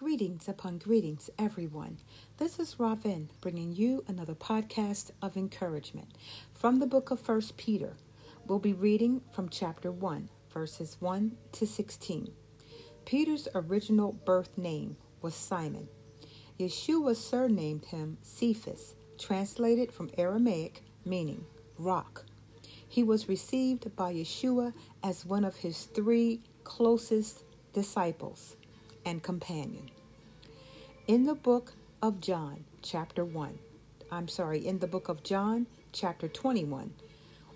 Greetings 0.00 0.48
upon 0.48 0.78
greetings, 0.78 1.28
everyone. 1.38 1.98
This 2.38 2.58
is 2.58 2.80
Ravin 2.80 3.28
bringing 3.42 3.74
you 3.74 4.02
another 4.08 4.34
podcast 4.34 5.10
of 5.20 5.36
encouragement 5.36 6.08
from 6.54 6.78
the 6.78 6.86
book 6.86 7.10
of 7.10 7.20
First 7.20 7.58
Peter. 7.58 7.98
We'll 8.46 8.60
be 8.60 8.72
reading 8.72 9.20
from 9.30 9.50
chapter 9.50 9.92
1, 9.92 10.30
verses 10.50 10.96
1 11.00 11.36
to 11.52 11.66
16. 11.66 12.32
Peter's 13.04 13.46
original 13.54 14.12
birth 14.12 14.56
name 14.56 14.96
was 15.20 15.34
Simon. 15.34 15.86
Yeshua 16.58 17.14
surnamed 17.14 17.84
him 17.84 18.16
Cephas, 18.22 18.94
translated 19.18 19.92
from 19.92 20.08
Aramaic 20.16 20.82
meaning 21.04 21.44
rock. 21.76 22.24
He 22.88 23.02
was 23.02 23.28
received 23.28 23.94
by 23.96 24.14
Yeshua 24.14 24.72
as 25.02 25.26
one 25.26 25.44
of 25.44 25.56
his 25.56 25.84
three 25.84 26.40
closest 26.64 27.44
disciples 27.74 28.56
and 29.04 29.22
companion. 29.22 29.90
In 31.06 31.24
the 31.24 31.34
book 31.34 31.72
of 32.02 32.20
John, 32.20 32.64
chapter 32.82 33.24
1, 33.24 33.58
I'm 34.10 34.28
sorry, 34.28 34.66
in 34.66 34.78
the 34.78 34.86
book 34.86 35.08
of 35.08 35.22
John, 35.22 35.66
chapter 35.92 36.28
21, 36.28 36.92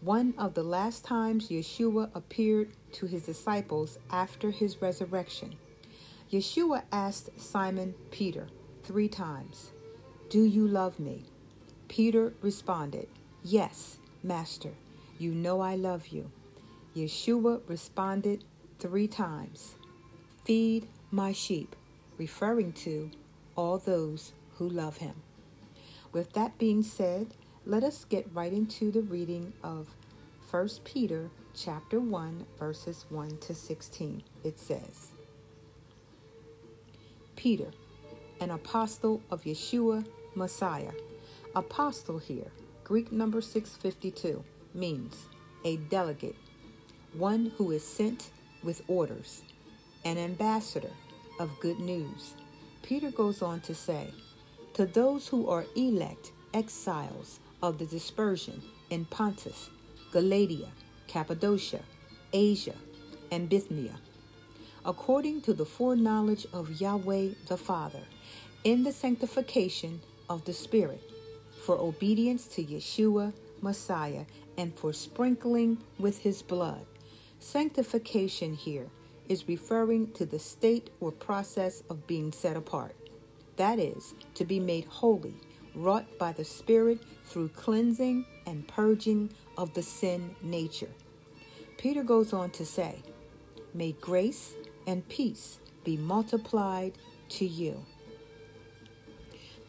one 0.00 0.34
of 0.38 0.54
the 0.54 0.62
last 0.62 1.04
times 1.04 1.48
Yeshua 1.48 2.10
appeared 2.14 2.70
to 2.92 3.06
his 3.06 3.24
disciples 3.24 3.98
after 4.10 4.50
his 4.50 4.80
resurrection, 4.80 5.56
Yeshua 6.30 6.82
asked 6.92 7.40
Simon 7.40 7.94
Peter 8.10 8.48
three 8.82 9.08
times, 9.08 9.72
Do 10.30 10.44
you 10.44 10.66
love 10.66 11.00
me? 11.00 11.24
Peter 11.88 12.34
responded, 12.42 13.08
Yes, 13.42 13.98
Master, 14.22 14.72
you 15.18 15.32
know 15.32 15.60
I 15.60 15.74
love 15.74 16.08
you. 16.08 16.30
Yeshua 16.94 17.60
responded 17.66 18.44
three 18.78 19.08
times, 19.08 19.74
Feed 20.44 20.86
my 21.10 21.32
sheep, 21.32 21.74
referring 22.18 22.72
to 22.72 23.10
all 23.56 23.78
those 23.78 24.32
who 24.56 24.68
love 24.68 24.98
him. 24.98 25.14
With 26.12 26.32
that 26.34 26.58
being 26.58 26.82
said, 26.82 27.34
let 27.64 27.82
us 27.82 28.04
get 28.04 28.28
right 28.32 28.52
into 28.52 28.90
the 28.90 29.02
reading 29.02 29.52
of 29.62 29.88
1 30.50 30.68
Peter 30.84 31.30
chapter 31.54 31.98
1 31.98 32.46
verses 32.58 33.06
1 33.08 33.38
to 33.38 33.54
16. 33.54 34.22
It 34.44 34.58
says, 34.58 35.12
Peter, 37.36 37.70
an 38.40 38.50
apostle 38.50 39.22
of 39.30 39.44
Yeshua 39.44 40.06
Messiah. 40.34 40.92
Apostle 41.54 42.18
here, 42.18 42.50
Greek 42.84 43.10
number 43.10 43.40
652, 43.40 44.44
means 44.74 45.28
a 45.64 45.76
delegate, 45.76 46.36
one 47.14 47.52
who 47.56 47.70
is 47.70 47.84
sent 47.84 48.30
with 48.62 48.82
orders 48.88 49.42
an 50.04 50.18
ambassador 50.18 50.90
of 51.38 51.58
good 51.60 51.78
news. 51.78 52.34
Peter 52.82 53.10
goes 53.10 53.42
on 53.42 53.60
to 53.60 53.74
say, 53.74 54.12
To 54.74 54.86
those 54.86 55.28
who 55.28 55.48
are 55.48 55.66
elect 55.76 56.32
exiles 56.54 57.40
of 57.62 57.78
the 57.78 57.86
dispersion 57.86 58.62
in 58.90 59.04
Pontus, 59.06 59.70
Galatia, 60.12 60.68
Cappadocia, 61.06 61.80
Asia, 62.32 62.74
and 63.30 63.48
Bithynia, 63.48 63.96
according 64.84 65.42
to 65.42 65.52
the 65.52 65.64
foreknowledge 65.66 66.46
of 66.52 66.80
Yahweh 66.80 67.30
the 67.48 67.56
Father, 67.56 68.02
in 68.64 68.82
the 68.82 68.92
sanctification 68.92 70.00
of 70.28 70.44
the 70.44 70.52
Spirit, 70.52 71.02
for 71.64 71.76
obedience 71.78 72.46
to 72.46 72.64
Yeshua, 72.64 73.32
Messiah, 73.60 74.24
and 74.56 74.74
for 74.74 74.92
sprinkling 74.92 75.78
with 75.98 76.18
his 76.18 76.42
blood. 76.42 76.86
Sanctification 77.40 78.54
here 78.54 78.88
is 79.28 79.48
referring 79.48 80.12
to 80.12 80.26
the 80.26 80.38
state 80.38 80.90
or 81.00 81.12
process 81.12 81.82
of 81.90 82.06
being 82.06 82.32
set 82.32 82.56
apart. 82.56 82.94
That 83.56 83.78
is, 83.78 84.14
to 84.34 84.44
be 84.44 84.60
made 84.60 84.84
holy, 84.86 85.34
wrought 85.74 86.06
by 86.18 86.32
the 86.32 86.44
Spirit 86.44 87.00
through 87.24 87.48
cleansing 87.50 88.24
and 88.46 88.66
purging 88.66 89.30
of 89.56 89.74
the 89.74 89.82
sin 89.82 90.34
nature. 90.42 90.90
Peter 91.76 92.02
goes 92.02 92.32
on 92.32 92.50
to 92.50 92.64
say, 92.64 93.02
May 93.74 93.92
grace 93.92 94.54
and 94.86 95.06
peace 95.08 95.58
be 95.84 95.96
multiplied 95.96 96.92
to 97.30 97.46
you. 97.46 97.84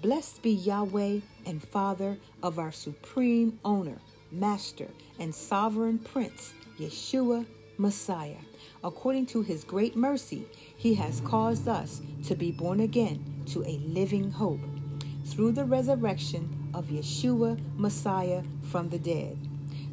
Blessed 0.02 0.42
be 0.42 0.52
Yahweh 0.52 1.20
and 1.46 1.62
Father 1.62 2.18
of 2.42 2.58
our 2.58 2.72
supreme 2.72 3.60
owner, 3.66 4.00
Master, 4.32 4.88
and 5.20 5.36
sovereign 5.36 6.00
Prince, 6.00 6.54
Yeshua 6.80 7.46
Messiah. 7.80 8.36
According 8.84 9.26
to 9.28 9.42
his 9.42 9.64
great 9.64 9.96
mercy, 9.96 10.46
he 10.76 10.96
has 10.96 11.22
caused 11.22 11.66
us 11.66 12.02
to 12.26 12.36
be 12.36 12.52
born 12.52 12.82
again 12.82 13.44
to 13.48 13.64
a 13.64 13.80
living 13.86 14.32
hope 14.32 14.60
through 15.24 15.54
the 15.54 15.64
resurrection 15.64 16.70
of 16.74 16.88
Yeshua 16.88 17.58
Messiah 17.78 18.44
from 18.64 18.90
the 18.90 19.00
dead, 19.00 19.38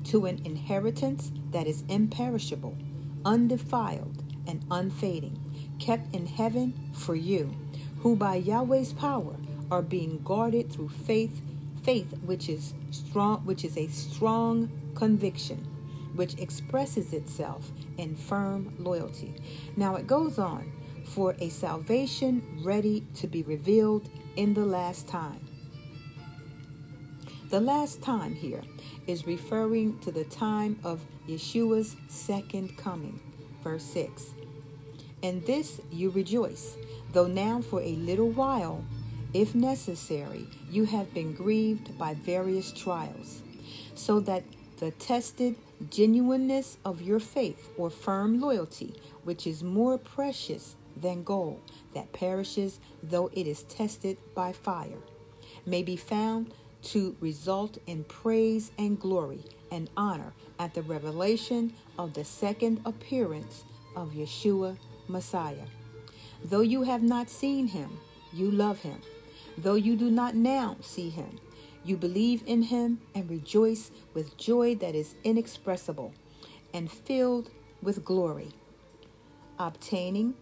to 0.02 0.26
an 0.26 0.42
inheritance 0.44 1.30
that 1.52 1.69
is 1.69 1.84
imperishable, 1.88 2.76
undefiled, 3.24 4.24
and 4.48 4.64
unfading, 4.68 5.38
kept 5.78 6.12
in 6.12 6.26
heaven 6.26 6.91
for 6.92 7.14
you, 7.14 7.54
who 8.00 8.16
by 8.16 8.34
Yahweh's 8.34 8.92
power 8.94 9.36
are 9.70 9.82
being 9.82 10.20
guarded 10.24 10.72
through 10.72 10.88
faith, 10.88 11.41
faith 11.84 12.12
which 12.24 12.48
is 12.48 12.74
strong 12.91 13.44
which 13.44 13.64
is 13.64 13.76
a 13.76 13.86
strong 13.86 14.70
conviction 14.97 15.75
which 16.16 16.38
expresses 16.38 17.12
itself 17.12 17.71
in 17.99 18.16
firm 18.16 18.75
loyalty. 18.78 19.34
Now 19.77 19.97
it 19.97 20.06
goes 20.06 20.38
on 20.38 20.72
for 21.04 21.37
a 21.41 21.49
salvation 21.49 22.60
ready 22.65 23.04
to 23.15 23.27
be 23.27 23.43
revealed 23.43 24.09
in 24.37 24.54
the 24.54 24.65
last 24.65 25.06
time. 25.06 25.41
The 27.49 27.60
last 27.60 28.03
time 28.03 28.34
here 28.34 28.62
is 29.06 29.27
referring 29.27 30.00
to 30.00 30.10
the 30.10 30.25
time 30.25 30.81
of 30.82 31.00
Yeshua's 31.28 31.97
second 32.09 32.77
coming. 32.77 33.21
Verse 33.62 33.84
6. 33.84 34.34
In 35.22 35.44
this 35.44 35.81
you 35.91 36.10
rejoice, 36.10 36.77
though 37.12 37.27
now 37.27 37.60
for 37.60 37.81
a 37.81 37.94
little 37.94 38.31
while, 38.31 38.84
if 39.33 39.54
necessary, 39.54 40.48
you 40.71 40.84
have 40.87 41.12
been 41.15 41.34
grieved 41.34 41.97
by 41.98 42.15
various 42.15 42.72
trials, 42.72 43.43
so 43.94 44.21
that 44.21 44.43
the 44.78 44.91
tested 44.92 45.56
genuineness 45.91 46.78
of 46.84 47.03
your 47.03 47.20
faith 47.20 47.70
or 47.76 47.91
firm 47.91 48.41
loyalty, 48.41 48.94
which 49.25 49.47
is 49.47 49.62
more 49.62 49.98
precious 49.98 50.76
than 50.97 51.22
gold 51.22 51.60
that 51.94 52.12
perishes 52.12 52.81
though 53.03 53.31
it 53.32 53.47
is 53.47 53.62
tested 53.65 54.16
by 54.34 54.53
fire, 54.53 54.98
may 55.66 55.82
be 55.82 55.97
found 55.97 56.53
to 56.82 57.16
result 57.20 57.78
in 57.86 58.04
praise 58.04 58.70
and 58.78 58.98
glory 59.00 59.42
and 59.70 59.91
honor 59.97 60.32
at 60.59 60.75
the 60.75 60.82
revelation 60.82 61.72
of 61.98 62.15
the 62.15 62.25
second 62.25 62.81
appearance 62.84 63.65
of 63.97 64.12
Yeshua 64.12 64.76
Messiah. 65.09 65.66
Though 66.44 66.60
you 66.60 66.82
have 66.82 67.03
not 67.03 67.28
seen 67.28 67.66
him, 67.66 67.98
you 68.32 68.50
love 68.50 68.81
him. 68.81 69.00
Though 69.59 69.75
you 69.75 69.97
do 69.97 70.10
not 70.10 70.34
now 70.34 70.76
see 70.81 71.09
him, 71.09 71.38
you 71.86 71.97
believe 71.97 72.42
in 72.47 72.62
him 72.62 73.00
and 73.14 73.30
rejoice 73.30 73.92
with 74.12 74.36
joy 74.36 74.74
that 74.76 74.94
is 74.94 75.14
inexpressible 75.22 76.12
and 76.74 76.91
filled 76.91 77.50
with 77.80 78.04
glory, 78.04 78.48
obtaining 79.58 80.34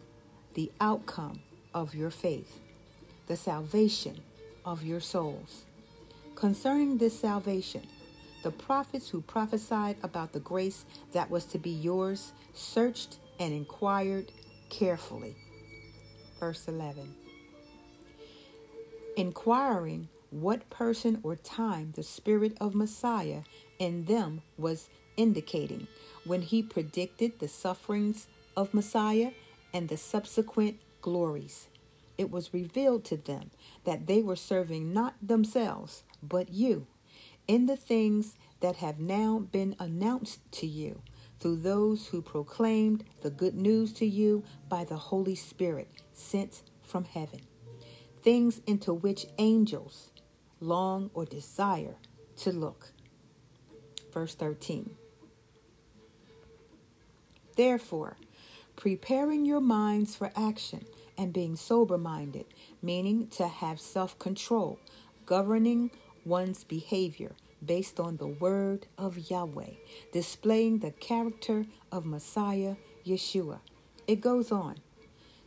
the 0.54 0.72
outcome 0.80 1.40
of 1.74 1.94
your 1.94 2.10
faith, 2.10 2.60
the 3.26 3.36
salvation 3.36 4.20
of 4.64 4.82
your 4.82 5.00
souls. 5.00 5.64
Concerning 6.34 6.96
this 6.96 7.18
salvation, 7.18 7.86
the 8.42 8.50
prophets 8.50 9.08
who 9.10 9.20
prophesied 9.20 9.96
about 10.02 10.32
the 10.32 10.40
grace 10.40 10.84
that 11.12 11.30
was 11.30 11.44
to 11.46 11.58
be 11.58 11.70
yours 11.70 12.32
searched 12.54 13.18
and 13.38 13.52
inquired 13.52 14.32
carefully. 14.70 15.36
Verse 16.40 16.66
11. 16.68 17.14
Inquiring 19.16 20.08
what 20.40 20.68
person 20.68 21.20
or 21.22 21.36
time 21.36 21.92
the 21.94 22.02
Spirit 22.02 22.56
of 22.60 22.74
Messiah 22.74 23.42
in 23.78 24.04
them 24.04 24.42
was 24.58 24.88
indicating 25.16 25.86
when 26.24 26.42
he 26.42 26.62
predicted 26.62 27.38
the 27.38 27.48
sufferings 27.48 28.26
of 28.56 28.74
Messiah 28.74 29.30
and 29.72 29.88
the 29.88 29.96
subsequent 29.96 30.80
glories. 31.00 31.68
It 32.18 32.30
was 32.30 32.54
revealed 32.54 33.04
to 33.06 33.16
them 33.16 33.50
that 33.84 34.06
they 34.06 34.22
were 34.22 34.36
serving 34.36 34.92
not 34.92 35.14
themselves, 35.22 36.02
but 36.22 36.52
you, 36.52 36.86
in 37.46 37.66
the 37.66 37.76
things 37.76 38.34
that 38.60 38.76
have 38.76 38.98
now 38.98 39.38
been 39.52 39.76
announced 39.78 40.40
to 40.52 40.66
you 40.66 41.00
through 41.38 41.56
those 41.56 42.08
who 42.08 42.22
proclaimed 42.22 43.04
the 43.22 43.30
good 43.30 43.54
news 43.54 43.92
to 43.92 44.06
you 44.06 44.42
by 44.68 44.84
the 44.84 44.96
Holy 44.96 45.34
Spirit 45.34 45.88
sent 46.12 46.62
from 46.82 47.04
heaven. 47.04 47.40
Things 48.22 48.62
into 48.66 48.94
which 48.94 49.26
angels, 49.38 50.10
long, 50.64 51.10
or 51.14 51.24
desire 51.24 51.96
to 52.36 52.50
look. 52.50 52.92
Verse 54.12 54.34
13. 54.34 54.90
Therefore, 57.56 58.16
preparing 58.76 59.44
your 59.44 59.60
minds 59.60 60.16
for 60.16 60.32
action 60.36 60.84
and 61.16 61.32
being 61.32 61.56
sober 61.56 61.98
minded, 61.98 62.46
meaning 62.82 63.28
to 63.28 63.46
have 63.46 63.80
self 63.80 64.18
control, 64.18 64.78
governing 65.26 65.90
one's 66.24 66.64
behavior 66.64 67.32
based 67.64 68.00
on 68.00 68.16
the 68.16 68.26
word 68.26 68.86
of 68.98 69.30
Yahweh, 69.30 69.74
displaying 70.12 70.80
the 70.80 70.90
character 70.90 71.64
of 71.92 72.04
Messiah 72.04 72.76
Yeshua. 73.06 73.60
It 74.06 74.20
goes 74.20 74.50
on 74.50 74.76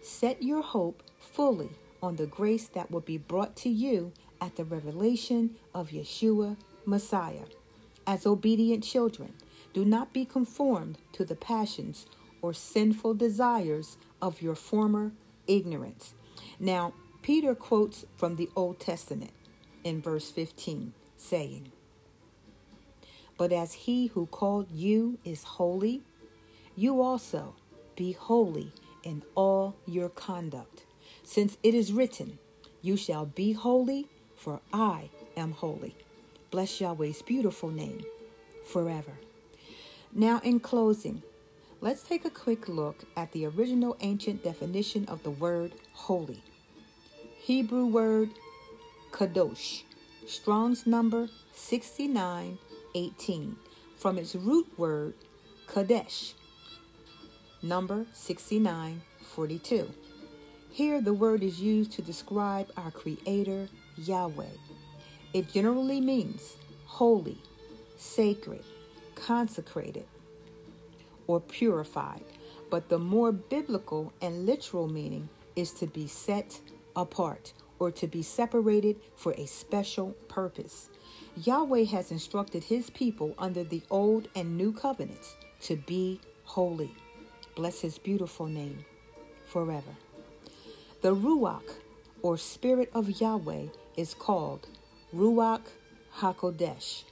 Set 0.02 0.42
your 0.42 0.62
hope 0.62 1.04
fully 1.20 1.70
on 2.02 2.16
the 2.16 2.28
grace 2.28 2.68
that 2.70 2.90
will 2.90 3.02
be 3.02 3.18
brought 3.18 3.56
to 3.58 3.70
you 3.70 4.14
at 4.42 4.56
the 4.56 4.64
revelation 4.64 5.56
of 5.74 5.90
Yeshua 5.90 6.58
Messiah. 6.86 7.46
As 8.06 8.26
obedient 8.26 8.84
children, 8.84 9.34
do 9.74 9.84
not 9.84 10.14
be 10.14 10.26
conformed 10.26 10.98
to 11.14 11.26
the 11.26 11.36
passions 11.36 12.06
or 12.42 12.54
sinful 12.54 13.14
desires 13.16 13.98
of 14.22 14.42
your 14.42 14.56
former 14.56 15.12
ignorance. 15.48 16.14
Now, 16.60 16.94
Peter 17.22 17.54
quotes 17.56 18.06
from 18.16 18.36
the 18.36 18.50
Old 18.56 18.80
Testament 18.80 19.32
in 19.84 20.02
verse 20.02 20.32
15, 20.32 20.94
saying, 21.18 21.72
But 23.38 23.52
as 23.52 23.74
he 23.74 24.08
who 24.08 24.28
called 24.28 24.72
you 24.72 25.18
is 25.26 25.44
holy, 25.44 26.02
you 26.76 27.02
also 27.02 27.56
be 27.96 28.14
holy 28.14 28.72
in 29.04 29.24
all 29.36 29.76
your 29.86 30.10
conduct. 30.10 30.86
Since 31.24 31.58
it 31.64 31.74
is 31.74 31.92
written, 31.92 32.40
You 32.82 32.96
shall 32.96 33.26
be 33.26 33.54
holy, 33.54 34.08
for 34.38 34.62
I 34.72 35.10
am 35.36 35.52
holy. 35.52 35.94
Bless 36.52 36.80
Yahweh's 36.80 37.22
beautiful 37.22 37.70
name 37.70 38.06
forever. 38.66 39.12
Now, 40.14 40.40
in 40.44 40.62
closing, 40.62 41.22
let's 41.82 42.04
take 42.04 42.24
a 42.24 42.30
quick 42.30 42.70
look 42.70 43.04
at 43.18 43.34
the 43.34 43.46
original 43.48 43.98
ancient 44.00 44.42
definition 44.44 45.04
of 45.06 45.24
the 45.24 45.32
word 45.32 45.74
holy. 45.94 46.42
Hebrew 47.40 47.86
word 47.86 48.30
kadosh, 49.12 49.84
Strong's 50.26 50.88
number 50.88 51.28
6918, 51.54 53.58
from 53.98 54.18
its 54.18 54.36
root 54.36 54.68
word 54.78 55.14
kadesh, 55.68 56.34
number 57.62 58.06
6942. 58.14 59.94
Here, 60.70 61.02
the 61.02 61.14
word 61.14 61.44
is 61.44 61.60
used 61.60 61.92
to 61.94 62.02
describe 62.02 62.70
our 62.78 62.92
Creator, 62.92 63.68
Yahweh. 63.98 64.46
It 65.34 65.52
generally 65.52 66.02
means 66.02 66.56
holy, 66.86 67.38
sacred, 67.98 68.64
consecrated, 69.16 70.06
or 71.28 71.40
purified, 71.40 72.24
but 72.70 72.90
the 72.90 73.00
more 73.00 73.32
biblical 73.32 74.14
and 74.22 74.46
literal 74.46 74.88
meaning 74.88 75.30
is 75.56 75.72
to 75.74 75.88
be 75.88 76.08
set 76.08 76.60
apart 76.96 77.54
or 77.80 77.92
to 77.92 78.08
be 78.08 78.22
separated 78.22 78.98
for 79.16 79.34
a 79.34 79.46
special 79.46 80.12
purpose. 80.28 80.90
Yahweh 81.36 81.84
has 81.86 82.12
instructed 82.12 82.64
his 82.64 82.90
people 82.90 83.36
under 83.38 83.64
the 83.64 83.82
old 83.90 84.28
and 84.36 84.58
new 84.58 84.74
covenants 84.74 85.36
to 85.62 85.76
be 85.76 86.20
holy. 86.44 86.92
Bless 87.56 87.82
his 87.82 87.98
beautiful 87.98 88.48
name 88.48 88.86
forever. 89.48 89.96
The 91.02 91.16
Ruach, 91.16 91.70
or 92.24 92.38
Spirit 92.38 92.90
of 92.94 93.22
Yahweh, 93.22 93.68
is 93.98 94.14
called 94.14 94.68
Ruach 95.14 95.64
HaKodesh, 96.20 97.04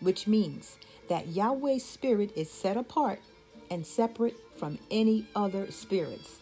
which 0.00 0.26
means 0.26 0.76
that 1.08 1.28
Yahweh's 1.28 1.84
Spirit 1.84 2.32
is 2.36 2.50
set 2.50 2.76
apart 2.76 3.20
and 3.70 3.86
separate 3.86 4.36
from 4.58 4.78
any 4.90 5.26
other 5.34 5.70
spirits. 5.70 6.40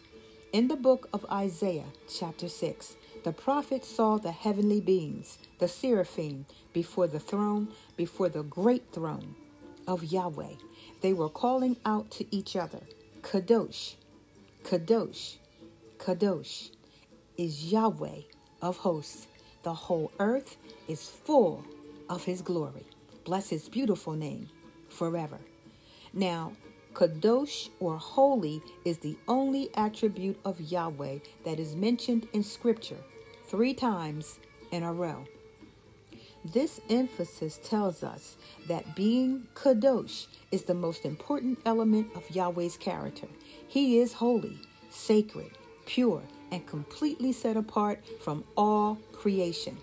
In 0.53 0.69
the 0.69 0.77
book 0.77 1.09
of 1.13 1.25
Isaiah, 1.31 1.87
chapter 2.09 2.49
6, 2.49 2.97
the 3.25 3.33
prophet 3.33 3.85
saw 3.85 4.19
the 4.19 4.33
heavenly 4.33 4.81
beings, 4.81 5.39
the 5.59 5.69
seraphim, 5.69 6.47
before 6.73 7.07
the 7.07 7.21
throne, 7.21 7.69
before 7.97 8.29
the 8.29 8.43
great 8.43 8.91
throne 8.93 9.35
of 9.87 10.05
Yahweh. 10.05 10.55
They 11.01 11.13
were 11.13 11.29
calling 11.29 11.77
out 11.85 12.11
to 12.13 12.35
each 12.35 12.57
other, 12.57 12.81
Kadosh, 13.23 13.95
Kadosh, 14.65 15.37
Kadosh 15.99 16.71
is 17.37 17.73
Yahweh 17.73 18.23
of 18.61 18.79
hosts. 18.79 19.27
The 19.63 19.75
whole 19.75 20.11
earth 20.19 20.57
is 20.89 21.09
full 21.09 21.65
of 22.09 22.25
his 22.25 22.43
glory. 22.43 22.85
Bless 23.25 23.49
his 23.49 23.69
beautiful 23.69 24.15
name 24.15 24.49
forever. 24.89 25.39
Now, 26.13 26.53
Kadosh 26.95 27.71
or 27.81 27.97
holy 27.97 28.61
is 28.85 28.99
the 28.99 29.17
only 29.27 29.71
attribute 29.75 30.39
of 30.45 30.61
Yahweh 30.61 31.19
that 31.45 31.59
is 31.59 31.75
mentioned 31.75 32.29
in 32.33 32.43
Scripture 32.43 32.99
three 33.47 33.73
times 33.73 34.39
in 34.71 34.83
a 34.83 34.93
row. 34.93 35.25
This 36.45 36.81
emphasis 36.91 37.61
tells 37.63 38.03
us 38.03 38.37
that 38.67 38.97
being 38.97 39.47
Kadosh 39.55 40.27
is 40.51 40.65
the 40.65 40.75
most 40.75 41.05
important 41.05 41.61
element 41.65 42.09
of 42.17 42.29
Yahweh's 42.31 42.77
character. 42.77 43.29
He 43.69 44.01
is 44.01 44.15
holy, 44.15 44.59
sacred, 44.91 45.53
pure, 45.87 46.23
and 46.53 46.65
completely 46.67 47.33
set 47.33 47.57
apart 47.57 48.05
from 48.21 48.45
all 48.57 48.99
creation. 49.13 49.77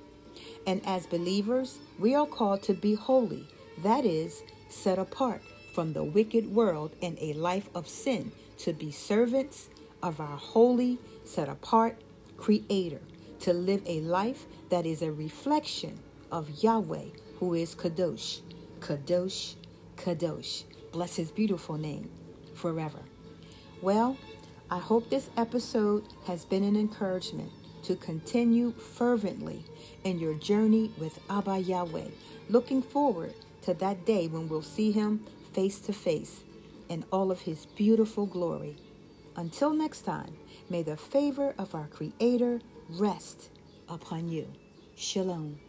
And 0.65 0.85
as 0.85 1.07
believers, 1.07 1.79
we 1.97 2.15
are 2.15 2.27
called 2.27 2.61
to 2.63 2.73
be 2.73 2.93
holy, 2.93 3.45
that 3.83 4.05
is, 4.05 4.43
set 4.69 4.99
apart 4.99 5.41
from 5.73 5.93
the 5.93 6.03
wicked 6.03 6.53
world 6.53 6.91
and 7.01 7.17
a 7.19 7.33
life 7.33 7.67
of 7.73 7.87
sin, 7.87 8.31
to 8.59 8.71
be 8.71 8.91
servants 8.91 9.69
of 10.03 10.19
our 10.19 10.37
holy, 10.37 10.99
set 11.25 11.49
apart 11.49 11.99
Creator, 12.37 13.01
to 13.39 13.53
live 13.53 13.81
a 13.85 13.99
life 14.01 14.45
that 14.69 14.85
is 14.85 15.01
a 15.01 15.11
reflection 15.11 15.99
of 16.31 16.63
Yahweh, 16.63 17.05
who 17.39 17.53
is 17.53 17.75
Kadosh, 17.75 18.41
Kadosh, 18.79 19.55
Kadosh. 19.97 20.63
Bless 20.91 21.15
his 21.15 21.31
beautiful 21.31 21.77
name 21.77 22.09
forever. 22.53 22.99
Well, 23.81 24.17
I 24.71 24.77
hope 24.77 25.09
this 25.09 25.31
episode 25.35 26.03
has 26.27 26.45
been 26.45 26.63
an 26.63 26.75
encouragement 26.75 27.51
to 27.83 27.95
continue 27.95 28.71
fervently 28.71 29.65
in 30.03 30.19
your 30.19 30.35
journey 30.35 30.91
with 30.99 31.19
Abba 31.27 31.57
Yahweh. 31.57 32.09
Looking 32.49 32.83
forward 32.83 33.33
to 33.63 33.73
that 33.75 34.05
day 34.05 34.27
when 34.27 34.47
we'll 34.47 34.61
see 34.61 34.91
him 34.91 35.25
face 35.53 35.79
to 35.81 35.93
face 35.93 36.43
in 36.87 37.03
all 37.11 37.31
of 37.31 37.41
his 37.41 37.65
beautiful 37.65 38.27
glory. 38.27 38.77
Until 39.35 39.73
next 39.73 40.01
time, 40.01 40.35
may 40.69 40.83
the 40.83 40.97
favor 40.97 41.55
of 41.57 41.73
our 41.73 41.87
Creator 41.87 42.61
rest 42.91 43.49
upon 43.87 44.29
you. 44.29 44.47
Shalom. 44.95 45.59